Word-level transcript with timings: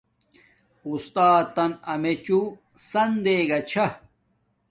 اُستاتن 0.87 1.71
امیچوں 1.91 2.45
سن 2.89 3.11
دیگا 3.23 3.59
چھا 3.69 3.85